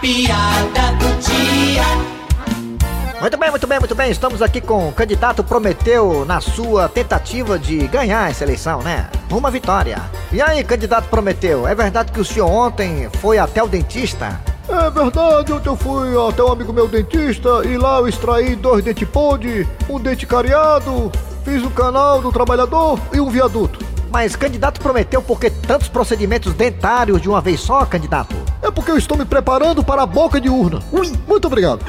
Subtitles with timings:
[0.00, 2.14] piada do dia.
[3.20, 4.10] Muito bem, muito bem, muito bem.
[4.10, 9.08] Estamos aqui com o candidato Prometeu na sua tentativa de ganhar essa eleição, né?
[9.30, 9.98] Uma vitória.
[10.30, 14.40] E aí, candidato Prometeu, é verdade que o senhor ontem foi até o dentista?
[14.68, 18.84] É verdade, ontem eu fui até um amigo meu dentista e lá eu extraí dois
[18.84, 21.10] dentes podre, um dente cariado,
[21.44, 23.84] fiz o canal do trabalhador e um viaduto.
[24.10, 28.43] Mas candidato prometeu por que tantos procedimentos dentários de uma vez só, candidato?
[28.64, 30.80] É porque eu estou me preparando para a boca de urna.
[30.90, 31.84] Ui, muito obrigado.